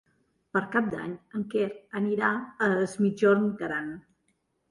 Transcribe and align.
Per 0.55 0.61
Cap 0.75 0.87
d'Any 0.93 1.11
en 1.39 1.43
Quer 1.51 1.67
anirà 2.01 2.31
a 2.67 2.71
Es 2.87 2.97
Migjorn 3.05 3.47
Gran. 3.63 3.93